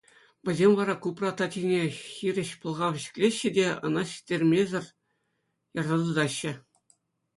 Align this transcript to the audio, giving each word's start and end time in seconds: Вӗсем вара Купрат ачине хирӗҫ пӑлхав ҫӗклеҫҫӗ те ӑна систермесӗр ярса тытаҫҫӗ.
Вӗсем 0.47 0.71
вара 0.77 0.95
Купрат 1.03 1.37
ачине 1.45 1.81
хирӗҫ 2.11 2.51
пӑлхав 2.63 2.95
ҫӗклеҫҫӗ 3.03 3.49
те 3.57 3.65
ӑна 3.91 4.03
систермесӗр 4.13 4.85
ярса 5.83 6.01
тытаҫҫӗ. 6.09 6.53